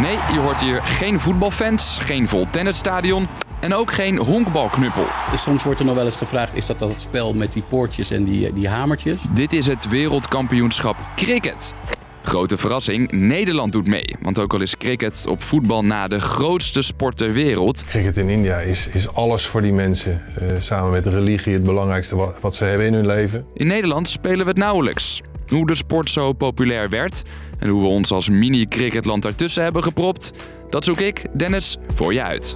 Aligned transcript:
Nee, 0.00 0.18
je 0.32 0.38
hoort 0.38 0.60
hier 0.60 0.80
geen 0.82 1.20
voetbalfans, 1.20 1.98
geen 1.98 2.28
vol 2.28 2.46
tennisstadion 2.50 3.28
en 3.60 3.74
ook 3.74 3.92
geen 3.92 4.18
honkbalknuppel. 4.18 5.06
Soms 5.34 5.64
wordt 5.64 5.80
er 5.80 5.86
nog 5.86 5.94
wel 5.94 6.04
eens 6.04 6.16
gevraagd: 6.16 6.54
is 6.54 6.66
dat 6.66 6.78
dat 6.78 7.00
spel 7.00 7.34
met 7.34 7.52
die 7.52 7.62
poortjes 7.68 8.10
en 8.10 8.24
die, 8.24 8.52
die 8.52 8.68
hamertjes? 8.68 9.20
Dit 9.34 9.52
is 9.52 9.66
het 9.66 9.88
wereldkampioenschap 9.88 10.96
cricket. 11.16 11.74
Grote 12.22 12.56
verrassing, 12.56 13.10
Nederland 13.12 13.72
doet 13.72 13.86
mee. 13.86 14.16
Want 14.20 14.38
ook 14.38 14.52
al 14.52 14.60
is 14.60 14.76
cricket 14.76 15.24
op 15.28 15.42
voetbal 15.42 15.84
na 15.84 16.08
de 16.08 16.20
grootste 16.20 16.82
sport 16.82 17.16
ter 17.16 17.32
wereld. 17.32 17.84
Cricket 17.84 18.16
in 18.16 18.28
India 18.28 18.58
is, 18.58 18.88
is 18.88 19.12
alles 19.12 19.46
voor 19.46 19.62
die 19.62 19.72
mensen. 19.72 20.22
Uh, 20.42 20.48
samen 20.58 20.90
met 20.90 21.06
religie 21.06 21.52
het 21.52 21.64
belangrijkste 21.64 22.16
wat, 22.16 22.40
wat 22.40 22.54
ze 22.54 22.64
hebben 22.64 22.86
in 22.86 22.94
hun 22.94 23.06
leven. 23.06 23.44
In 23.54 23.66
Nederland 23.66 24.08
spelen 24.08 24.38
we 24.38 24.50
het 24.50 24.58
nauwelijks. 24.58 25.22
Hoe 25.50 25.66
de 25.66 25.74
sport 25.74 26.10
zo 26.10 26.32
populair 26.32 26.88
werd 26.88 27.22
en 27.58 27.68
hoe 27.68 27.82
we 27.82 27.88
ons 27.88 28.10
als 28.10 28.28
mini-cricketland 28.28 29.22
daartussen 29.22 29.62
hebben 29.62 29.82
gepropt, 29.82 30.32
dat 30.68 30.84
zoek 30.84 31.00
ik, 31.00 31.24
Dennis, 31.32 31.76
voor 31.88 32.12
je 32.12 32.22
uit. 32.22 32.54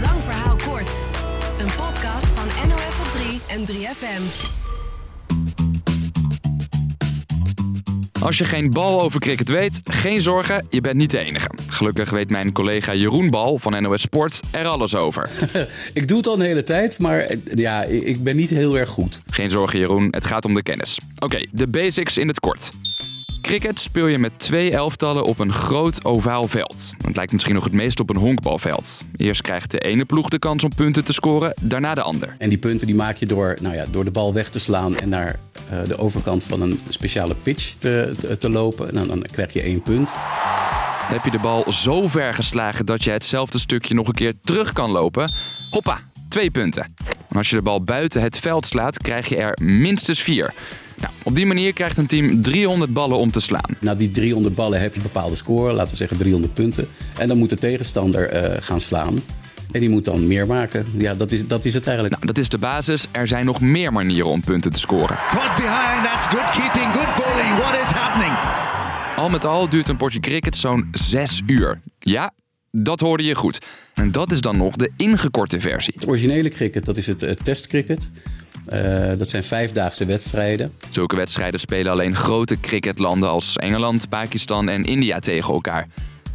Lang 0.00 0.22
verhaal 0.22 0.56
kort. 0.56 1.06
Een 1.58 1.70
podcast 1.76 2.26
van 2.26 2.68
NOS 2.68 3.00
op 3.00 3.10
3 3.10 3.40
en 3.46 3.66
3FM. 3.66 4.61
Als 8.22 8.38
je 8.38 8.44
geen 8.44 8.70
bal 8.70 9.00
over 9.02 9.20
cricket 9.20 9.48
weet, 9.48 9.80
geen 9.84 10.20
zorgen, 10.20 10.66
je 10.70 10.80
bent 10.80 10.96
niet 10.96 11.10
de 11.10 11.18
enige. 11.18 11.48
Gelukkig 11.66 12.10
weet 12.10 12.30
mijn 12.30 12.52
collega 12.52 12.94
Jeroen 12.94 13.30
Bal 13.30 13.58
van 13.58 13.82
NOS 13.82 14.00
Sport 14.00 14.40
er 14.50 14.66
alles 14.66 14.94
over. 14.94 15.30
ik 15.92 16.08
doe 16.08 16.16
het 16.16 16.26
al 16.26 16.34
een 16.34 16.40
hele 16.40 16.62
tijd, 16.62 16.98
maar 16.98 17.34
ja, 17.54 17.82
ik 17.82 18.22
ben 18.22 18.36
niet 18.36 18.50
heel 18.50 18.78
erg 18.78 18.88
goed. 18.88 19.20
Geen 19.30 19.50
zorgen 19.50 19.78
Jeroen, 19.78 20.08
het 20.10 20.24
gaat 20.24 20.44
om 20.44 20.54
de 20.54 20.62
kennis. 20.62 20.98
Oké, 21.18 21.46
de 21.50 21.66
basics 21.66 22.18
in 22.18 22.28
het 22.28 22.40
kort. 22.40 22.72
Cricket 23.52 23.80
speel 23.80 24.06
je 24.06 24.18
met 24.18 24.38
twee 24.38 24.70
elftallen 24.70 25.24
op 25.24 25.38
een 25.38 25.52
groot 25.52 26.04
ovaal 26.04 26.48
veld. 26.48 26.94
Het 27.02 27.16
lijkt 27.16 27.32
misschien 27.32 27.54
nog 27.54 27.64
het 27.64 27.72
meest 27.72 28.00
op 28.00 28.10
een 28.10 28.16
honkbalveld. 28.16 29.04
Eerst 29.16 29.42
krijgt 29.42 29.70
de 29.70 29.78
ene 29.78 30.04
ploeg 30.04 30.28
de 30.28 30.38
kans 30.38 30.64
om 30.64 30.74
punten 30.74 31.04
te 31.04 31.12
scoren, 31.12 31.54
daarna 31.60 31.94
de 31.94 32.02
ander. 32.02 32.34
En 32.38 32.48
die 32.48 32.58
punten 32.58 32.86
die 32.86 32.96
maak 32.96 33.16
je 33.16 33.26
door, 33.26 33.56
nou 33.60 33.74
ja, 33.74 33.86
door 33.90 34.04
de 34.04 34.10
bal 34.10 34.32
weg 34.32 34.48
te 34.48 34.58
slaan 34.58 34.96
en 34.96 35.08
naar 35.08 35.38
uh, 35.72 35.82
de 35.86 35.98
overkant 35.98 36.44
van 36.44 36.60
een 36.60 36.80
speciale 36.88 37.34
pitch 37.34 37.74
te, 37.78 38.14
te, 38.20 38.38
te 38.38 38.50
lopen. 38.50 38.94
Nou, 38.94 39.06
dan 39.06 39.24
krijg 39.30 39.52
je 39.52 39.62
één 39.62 39.82
punt. 39.82 40.14
Heb 41.06 41.24
je 41.24 41.30
de 41.30 41.40
bal 41.40 41.72
zo 41.72 42.08
ver 42.08 42.34
geslagen 42.34 42.86
dat 42.86 43.04
je 43.04 43.10
hetzelfde 43.10 43.58
stukje 43.58 43.94
nog 43.94 44.08
een 44.08 44.14
keer 44.14 44.34
terug 44.42 44.72
kan 44.72 44.90
lopen? 44.90 45.32
Hoppa, 45.70 46.00
twee 46.28 46.50
punten. 46.50 46.94
En 47.28 47.36
als 47.36 47.50
je 47.50 47.56
de 47.56 47.62
bal 47.62 47.82
buiten 47.82 48.22
het 48.22 48.38
veld 48.38 48.66
slaat, 48.66 48.98
krijg 49.02 49.28
je 49.28 49.36
er 49.36 49.58
minstens 49.62 50.22
vier. 50.22 50.54
Nou, 51.02 51.14
op 51.22 51.34
die 51.34 51.46
manier 51.46 51.72
krijgt 51.72 51.96
een 51.96 52.06
team 52.06 52.42
300 52.42 52.92
ballen 52.92 53.18
om 53.18 53.30
te 53.30 53.40
slaan. 53.40 53.76
Na 53.80 53.94
die 53.94 54.10
300 54.10 54.54
ballen 54.54 54.80
heb 54.80 54.92
je 54.92 54.96
een 54.96 55.10
bepaalde 55.12 55.34
score, 55.34 55.72
laten 55.72 55.90
we 55.90 55.96
zeggen 55.96 56.16
300 56.16 56.54
punten. 56.54 56.88
En 57.18 57.28
dan 57.28 57.38
moet 57.38 57.48
de 57.48 57.58
tegenstander 57.58 58.34
uh, 58.34 58.56
gaan 58.60 58.80
slaan. 58.80 59.22
En 59.72 59.80
die 59.80 59.88
moet 59.88 60.04
dan 60.04 60.26
meer 60.26 60.46
maken. 60.46 60.86
Ja, 60.96 61.14
dat 61.14 61.32
is, 61.32 61.46
dat 61.46 61.64
is 61.64 61.74
het 61.74 61.86
eigenlijk. 61.86 62.14
Nou, 62.14 62.26
dat 62.26 62.38
is 62.38 62.48
de 62.48 62.58
basis. 62.58 63.06
Er 63.10 63.28
zijn 63.28 63.44
nog 63.44 63.60
meer 63.60 63.92
manieren 63.92 64.30
om 64.30 64.40
punten 64.40 64.70
te 64.72 64.78
scoren. 64.78 65.18
Caught 65.30 65.56
behind, 65.56 66.04
that's 66.04 66.26
good 66.26 66.50
keeping, 66.50 66.92
good 66.92 67.14
bowling. 67.16 67.58
What 67.58 67.74
is 67.74 67.90
happening? 67.90 68.32
Al 69.16 69.28
met 69.28 69.44
al 69.44 69.68
duurt 69.68 69.88
een 69.88 69.96
potje 69.96 70.20
cricket 70.20 70.56
zo'n 70.56 70.88
6 70.92 71.42
uur. 71.46 71.80
Ja, 71.98 72.32
dat 72.72 73.00
hoorde 73.00 73.24
je 73.24 73.34
goed. 73.34 73.58
En 73.94 74.12
dat 74.12 74.32
is 74.32 74.40
dan 74.40 74.56
nog 74.56 74.76
de 74.76 74.90
ingekorte 74.96 75.60
versie. 75.60 75.92
Het 75.94 76.08
originele 76.08 76.48
cricket, 76.48 76.84
dat 76.84 76.96
is 76.96 77.06
het 77.06 77.36
testcricket. 77.42 78.10
Uh, 78.72 79.12
dat 79.18 79.28
zijn 79.28 79.44
vijfdaagse 79.44 80.04
wedstrijden. 80.04 80.72
Zulke 80.90 81.16
wedstrijden 81.16 81.60
spelen 81.60 81.92
alleen 81.92 82.16
grote 82.16 82.60
cricketlanden 82.60 83.28
als 83.28 83.56
Engeland, 83.56 84.08
Pakistan 84.08 84.68
en 84.68 84.84
India 84.84 85.18
tegen 85.18 85.54
elkaar. 85.54 85.88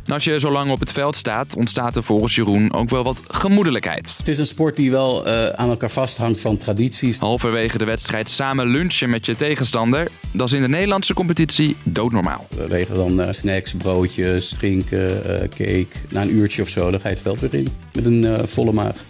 En 0.08 0.14
als 0.14 0.24
je 0.24 0.40
zo 0.40 0.52
lang 0.52 0.72
op 0.72 0.80
het 0.80 0.92
veld 0.92 1.16
staat, 1.16 1.56
ontstaat 1.56 1.96
er 1.96 2.04
volgens 2.04 2.36
Jeroen 2.36 2.74
ook 2.74 2.90
wel 2.90 3.04
wat 3.04 3.22
gemoedelijkheid. 3.28 4.16
Het 4.18 4.28
is 4.28 4.38
een 4.38 4.46
sport 4.46 4.76
die 4.76 4.92
wel 4.92 5.28
uh, 5.28 5.48
aan 5.50 5.70
elkaar 5.70 5.92
vasthangt 5.92 6.40
van 6.40 6.58
tradities. 6.58 7.20
Halverwege 7.20 7.78
de 7.78 7.86
wedstrijd 7.86 8.30
samen 8.30 8.68
lunchen 8.68 9.10
met 9.10 9.26
je 9.26 9.36
tegenstander, 9.36 10.08
dat 10.32 10.48
is 10.48 10.54
in 10.54 10.62
de 10.62 10.68
Nederlandse 10.68 11.14
competitie 11.14 11.76
doodnormaal. 11.84 12.48
We 12.56 12.66
regelen 12.66 13.16
dan 13.16 13.28
uh, 13.28 13.34
snacks, 13.34 13.74
broodjes, 13.74 14.50
drinken, 14.50 15.22
uh, 15.26 15.40
cake. 15.40 15.88
Na 16.10 16.22
een 16.22 16.36
uurtje 16.36 16.62
of 16.62 16.70
zo, 16.70 16.92
dan 16.92 17.00
ga 17.00 17.08
je 17.08 17.14
het 17.14 17.24
veld 17.24 17.40
weer 17.40 17.54
in 17.54 17.68
met 17.94 18.06
een 18.06 18.48
volle 18.48 18.72
maag. 18.72 19.04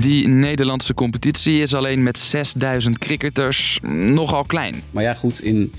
Die 0.00 0.28
Nederlandse 0.28 0.94
competitie 0.94 1.60
is 1.60 1.74
alleen 1.74 2.02
met 2.02 2.18
6000 2.18 2.98
cricketers 2.98 3.78
nogal 3.82 4.44
klein. 4.44 4.82
Maar 4.90 5.02
ja, 5.02 5.14
goed, 5.14 5.42
in, 5.42 5.72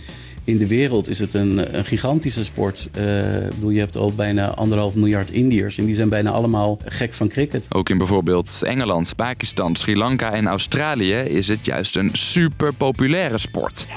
in 0.43 0.57
de 0.57 0.67
wereld 0.67 1.09
is 1.09 1.19
het 1.19 1.33
een, 1.33 1.77
een 1.77 1.85
gigantische 1.85 2.43
sport. 2.43 2.89
Uh, 2.97 3.35
ik 3.35 3.49
bedoel, 3.49 3.69
je 3.69 3.79
hebt 3.79 3.97
al 3.97 4.13
bijna 4.13 4.53
anderhalf 4.53 4.95
miljard 4.95 5.31
Indiërs 5.31 5.77
en 5.77 5.85
die 5.85 5.95
zijn 5.95 6.09
bijna 6.09 6.31
allemaal 6.31 6.79
gek 6.85 7.13
van 7.13 7.27
cricket. 7.27 7.67
Ook 7.73 7.89
in 7.89 7.97
bijvoorbeeld 7.97 8.61
Engeland, 8.63 9.15
Pakistan, 9.15 9.75
Sri 9.75 9.97
Lanka 9.97 10.33
en 10.33 10.47
Australië 10.47 11.13
is 11.13 11.47
het 11.47 11.65
juist 11.65 11.95
een 11.95 12.09
super 12.13 12.73
populaire 12.73 13.37
sport. 13.37 13.87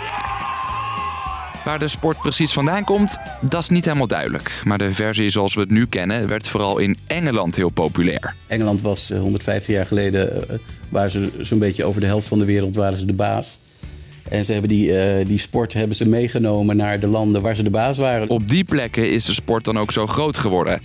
Waar 1.64 1.78
de 1.78 1.88
sport 1.88 2.18
precies 2.18 2.52
vandaan 2.52 2.84
komt, 2.84 3.16
dat 3.40 3.60
is 3.60 3.68
niet 3.68 3.84
helemaal 3.84 4.06
duidelijk. 4.06 4.60
Maar 4.64 4.78
de 4.78 4.94
versie 4.94 5.30
zoals 5.30 5.54
we 5.54 5.60
het 5.60 5.70
nu 5.70 5.86
kennen, 5.86 6.28
werd 6.28 6.48
vooral 6.48 6.78
in 6.78 6.98
Engeland 7.06 7.56
heel 7.56 7.68
populair. 7.68 8.34
Engeland 8.46 8.82
was 8.82 9.08
150 9.08 9.74
jaar 9.74 9.86
geleden, 9.86 10.44
uh, 10.50 10.56
waren 10.88 11.10
ze 11.10 11.30
zo'n 11.40 11.58
beetje 11.58 11.84
over 11.84 12.00
de 12.00 12.06
helft 12.06 12.28
van 12.28 12.38
de 12.38 12.44
wereld 12.44 12.74
waren 12.74 12.98
ze 12.98 13.06
de 13.06 13.12
baas. 13.12 13.58
En 14.28 14.44
ze 14.44 14.52
hebben 14.52 14.70
die, 14.70 14.88
uh, 14.88 15.26
die 15.26 15.38
sport 15.38 15.72
hebben 15.72 15.96
ze 15.96 16.08
meegenomen 16.08 16.76
naar 16.76 17.00
de 17.00 17.06
landen 17.06 17.42
waar 17.42 17.54
ze 17.54 17.62
de 17.62 17.70
baas 17.70 17.98
waren. 17.98 18.28
Op 18.28 18.48
die 18.48 18.64
plekken 18.64 19.10
is 19.10 19.24
de 19.24 19.32
sport 19.32 19.64
dan 19.64 19.78
ook 19.78 19.92
zo 19.92 20.06
groot 20.06 20.38
geworden. 20.38 20.80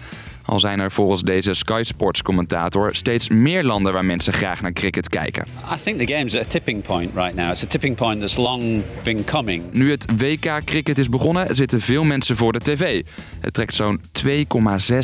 Al 0.50 0.60
zijn 0.60 0.80
er 0.80 0.92
volgens 0.92 1.22
deze 1.22 1.54
Sky 1.54 1.82
Sports 1.84 2.22
commentator 2.22 2.96
steeds 2.96 3.30
meer 3.30 3.64
landen 3.64 3.94
waar 3.94 4.06
mensen 4.06 4.34
graag 4.34 4.62
naar 4.62 4.74
cricket 4.74 5.10
kijken. 5.10 5.46
I 5.74 5.82
think 5.84 6.00
the 6.00 6.14
game's 6.14 6.36
at 6.36 6.46
a 6.46 6.48
tipping 6.48 6.82
point 6.82 7.12
right 7.16 7.36
now. 7.36 7.50
It's 7.50 7.64
a 7.64 7.68
tipping 7.68 7.96
point 7.96 8.20
that's 8.20 8.38
long 8.38 8.84
been 9.04 9.24
coming. 9.24 9.64
Nu 9.72 9.92
het 9.92 10.06
WK 10.18 10.62
cricket 10.66 10.98
is 10.98 11.10
begonnen, 11.10 11.56
zitten 11.56 11.82
veel 11.82 12.04
mensen 12.04 12.36
voor 12.38 12.54
de 12.54 12.60
tv. 12.60 13.04
Het 13.40 13.54
trekt 13.54 13.74
zo'n 13.74 14.02
2,6 14.26 14.36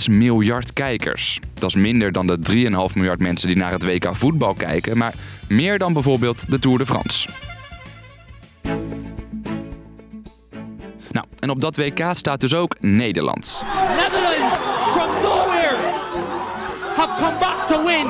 miljard 0.09 0.73
kijkers. 0.73 1.39
Dat 1.53 1.69
is 1.69 1.75
minder 1.75 2.11
dan 2.11 2.27
de 2.27 2.37
3,5 2.89 2.95
miljard 2.95 3.19
mensen 3.19 3.47
die 3.47 3.57
naar 3.57 3.71
het 3.71 3.83
WK 3.83 4.15
voetbal 4.15 4.53
kijken, 4.53 4.97
maar 4.97 5.13
meer 5.47 5.77
dan 5.77 5.93
bijvoorbeeld 5.93 6.45
de 6.49 6.59
Tour 6.59 6.77
de 6.77 6.85
France. 6.85 7.27
Nou, 11.11 11.25
en 11.39 11.49
op 11.49 11.61
dat 11.61 11.75
WK 11.75 12.03
staat 12.11 12.39
dus 12.39 12.53
ook 12.53 12.75
Nederland. 12.79 13.63
Netherlands 13.95 14.57
from 14.91 15.09
nowhere 15.21 15.77
have 16.95 17.23
come 17.23 17.39
back 17.39 17.67
to 17.67 17.85
win. 17.85 18.07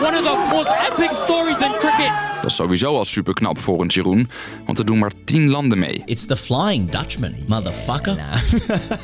One 0.00 0.18
of 0.18 0.24
the 0.24 0.48
most 0.50 0.68
epic 0.68 1.16
stories 1.24 1.56
in 1.56 1.72
cricket. 1.78 2.12
Dat 2.34 2.50
is 2.50 2.54
sowieso 2.54 2.96
al 2.96 3.04
super 3.04 3.34
knap 3.34 3.58
voor 3.58 3.80
een 3.80 3.86
Jeroen, 3.86 4.30
want 4.66 4.78
er 4.78 4.84
doen 4.84 4.98
maar 4.98 5.12
10 5.24 5.48
landen 5.48 5.78
mee. 5.78 6.02
It's 6.04 6.26
the 6.26 6.36
Flying 6.36 6.90
Dutchman, 6.90 7.34
motherfucker. 7.48 8.16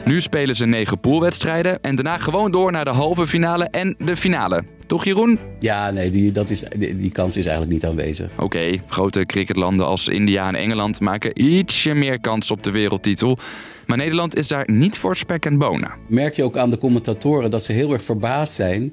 nu 0.05 0.21
spelen 0.21 0.57
ze 0.57 0.67
9 0.67 1.01
poolwedstrijden 1.01 1.83
en 1.83 1.95
daarna 1.95 2.19
gewoon 2.19 2.51
door 2.51 2.73
naar 2.73 2.85
de 2.85 2.91
halve 2.91 3.27
finale 3.27 3.65
en 3.65 3.95
de 3.99 4.17
finale. 4.17 4.65
Toch 4.91 5.05
Jeroen? 5.05 5.39
Ja, 5.59 5.91
nee, 5.91 6.11
die, 6.11 6.33
dat 6.33 6.51
is, 6.51 6.65
die, 6.77 6.97
die 6.97 7.11
kans 7.11 7.37
is 7.37 7.47
eigenlijk 7.47 7.73
niet 7.73 7.85
aanwezig. 7.85 8.31
Oké, 8.33 8.43
okay, 8.43 8.83
grote 8.87 9.27
cricketlanden 9.27 9.87
als 9.87 10.09
India 10.09 10.49
en 10.49 10.55
Engeland 10.55 11.01
maken 11.01 11.43
ietsje 11.43 11.95
meer 11.95 12.21
kans 12.21 12.51
op 12.51 12.63
de 12.63 12.71
wereldtitel. 12.71 13.39
Maar 13.87 13.97
Nederland 13.97 14.37
is 14.37 14.49
daar 14.49 14.71
niet 14.71 14.99
voor 14.99 15.17
spek 15.17 15.45
en 15.45 15.59
bonen. 15.59 15.91
Merk 16.09 16.35
je 16.35 16.45
ook 16.45 16.57
aan 16.57 16.71
de 16.71 16.79
commentatoren 16.79 17.51
dat 17.51 17.65
ze 17.65 17.73
heel 17.73 17.93
erg 17.93 18.05
verbaasd 18.05 18.55
zijn 18.55 18.93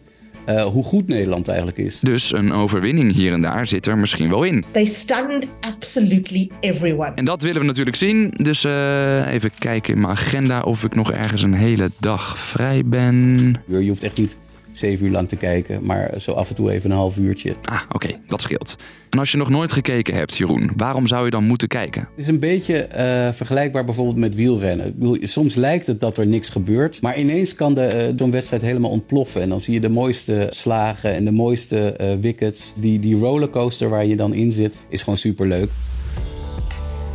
uh, 0.50 0.66
hoe 0.66 0.84
goed 0.84 1.08
Nederland 1.08 1.48
eigenlijk 1.48 1.78
is. 1.78 2.00
Dus 2.00 2.34
een 2.34 2.54
overwinning 2.54 3.14
hier 3.14 3.34
en 3.34 3.42
daar 3.42 3.68
zit 3.68 3.86
er 3.86 3.98
misschien 3.98 4.30
wel 4.30 4.44
in. 4.44 4.64
They 4.72 4.86
stunned 4.86 5.48
absolutely 5.60 6.50
everyone. 6.60 7.12
En 7.16 7.26
dat 7.26 7.42
willen 7.42 7.62
we 7.62 7.68
natuurlijk 7.68 7.98
zien. 7.98 8.34
Dus 8.38 8.64
uh, 8.64 9.34
even 9.34 9.52
kijken 9.60 9.94
in 9.94 10.00
mijn 10.02 10.14
agenda 10.14 10.62
of 10.62 10.84
ik 10.84 10.96
nog 10.96 11.12
ergens 11.12 11.42
een 11.42 11.54
hele 11.54 11.92
dag 12.00 12.40
vrij 12.40 12.82
ben. 12.86 13.56
Je 13.68 13.88
hoeft 13.88 14.04
echt 14.04 14.18
niet 14.18 14.38
zeven 14.78 15.06
uur 15.06 15.12
lang 15.12 15.28
te 15.28 15.36
kijken, 15.36 15.86
maar 15.86 16.12
zo 16.20 16.32
af 16.32 16.50
en 16.50 16.56
toe 16.56 16.72
even 16.72 16.92
een 16.92 16.98
half 16.98 17.18
uurtje. 17.18 17.56
Ah, 17.64 17.82
oké, 17.84 17.96
okay, 17.96 18.20
dat 18.28 18.42
scheelt. 18.42 18.76
En 19.10 19.20
als 19.20 19.32
je 19.32 19.38
nog 19.38 19.50
nooit 19.50 19.72
gekeken 19.72 20.14
hebt, 20.14 20.38
Jeroen, 20.38 20.72
waarom 20.78 21.08
zou 21.08 21.26
je 21.26 21.32
dan 21.32 21.44
moeten 21.44 21.68
kijken? 21.68 22.02
Het 22.02 22.20
is 22.20 22.28
een 22.28 22.40
beetje 22.40 22.88
uh, 22.92 23.34
vergelijkbaar 23.34 23.84
bijvoorbeeld 23.84 24.18
met 24.18 24.36
wielrennen. 24.36 25.20
Soms 25.22 25.56
lijkt 25.56 25.88
het 25.88 26.00
dat 26.00 26.18
er 26.18 26.28
niks 26.28 26.50
gebeurt, 26.50 27.02
maar 27.02 27.18
ineens 27.18 27.56
kan 27.56 27.74
de, 27.74 28.10
uh, 28.10 28.18
zo'n 28.18 28.32
wedstrijd 28.32 28.62
helemaal 28.62 28.92
ontploffen. 28.92 29.42
En 29.42 29.50
dan 29.50 29.62
zie 29.62 29.74
je 29.74 29.80
de 29.80 29.90
mooiste 29.90 30.48
slagen 30.50 31.14
en 31.14 31.26
de 31.26 31.32
mooiste 31.32 31.96
uh, 32.02 32.14
wickets. 32.20 32.74
Die, 32.76 33.00
die 33.00 33.16
rollercoaster 33.16 33.90
waar 33.90 34.06
je 34.06 34.16
dan 34.16 34.34
in 34.34 34.52
zit, 34.52 34.76
is 34.90 35.00
gewoon 35.00 35.18
superleuk. 35.18 35.70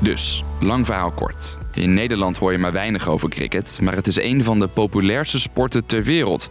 Dus, 0.03 0.45
lang 0.61 0.87
verhaal 0.87 1.11
kort. 1.11 1.59
In 1.75 1.95
Nederland 1.95 2.39
hoor 2.39 2.53
je 2.53 2.59
maar 2.59 2.73
weinig 2.73 3.09
over 3.09 3.29
cricket, 3.29 3.79
maar 3.83 3.95
het 3.95 4.07
is 4.07 4.17
een 4.17 4.45
van 4.45 4.59
de 4.59 4.69
populairste 4.69 5.39
sporten 5.39 5.87
ter 5.87 6.03
wereld. 6.03 6.49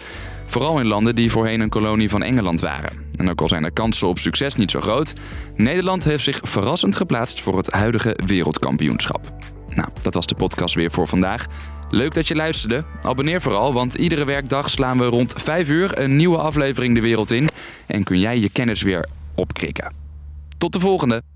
Vooral 0.51 0.79
in 0.79 0.85
landen 0.85 1.15
die 1.15 1.31
voorheen 1.31 1.59
een 1.59 1.69
kolonie 1.69 2.09
van 2.09 2.23
Engeland 2.23 2.59
waren. 2.59 2.91
En 3.15 3.29
ook 3.29 3.41
al 3.41 3.47
zijn 3.47 3.63
de 3.63 3.71
kansen 3.71 4.07
op 4.07 4.19
succes 4.19 4.55
niet 4.55 4.71
zo 4.71 4.81
groot, 4.81 5.13
Nederland 5.55 6.03
heeft 6.03 6.23
zich 6.23 6.39
verrassend 6.43 6.95
geplaatst 6.95 7.41
voor 7.41 7.57
het 7.57 7.71
huidige 7.71 8.19
wereldkampioenschap. 8.25 9.33
Nou, 9.69 9.89
dat 10.01 10.13
was 10.13 10.25
de 10.25 10.35
podcast 10.35 10.75
weer 10.75 10.91
voor 10.91 11.07
vandaag. 11.07 11.45
Leuk 11.89 12.13
dat 12.13 12.27
je 12.27 12.35
luisterde. 12.35 12.83
Abonneer 13.01 13.41
vooral, 13.41 13.73
want 13.73 13.95
iedere 13.95 14.25
werkdag 14.25 14.69
slaan 14.69 14.97
we 14.97 15.05
rond 15.05 15.33
5 15.37 15.69
uur 15.69 15.99
een 15.99 16.15
nieuwe 16.15 16.37
aflevering 16.37 16.95
de 16.95 17.01
wereld 17.01 17.31
in. 17.31 17.49
En 17.87 18.03
kun 18.03 18.19
jij 18.19 18.39
je 18.39 18.49
kennis 18.49 18.81
weer 18.81 19.09
opkrikken. 19.35 19.93
Tot 20.57 20.73
de 20.73 20.79
volgende. 20.79 21.30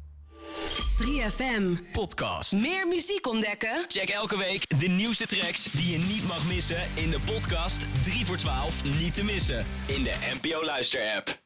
3FM. 1.04 1.92
Podcast. 1.92 2.52
Meer 2.52 2.88
muziek 2.88 3.28
ontdekken? 3.28 3.86
Check 3.88 4.10
elke 4.10 4.38
week 4.38 4.80
de 4.80 4.88
nieuwste 4.88 5.28
tracks 5.28 5.64
die 5.64 5.92
je 5.92 5.98
niet 5.98 6.28
mag 6.28 6.48
missen 6.48 6.88
in 6.94 7.10
de 7.10 7.20
podcast 7.26 7.88
3 8.04 8.26
voor 8.26 8.38
12 8.38 8.84
niet 9.00 9.14
te 9.14 9.24
missen 9.24 9.66
in 9.86 10.04
de 10.04 10.14
NPO 10.42 10.64
Luister 10.64 11.16
app. 11.16 11.45